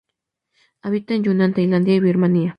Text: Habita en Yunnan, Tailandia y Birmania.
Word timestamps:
Habita 0.81 1.13
en 1.13 1.23
Yunnan, 1.25 1.53
Tailandia 1.53 1.93
y 1.93 1.99
Birmania. 1.99 2.49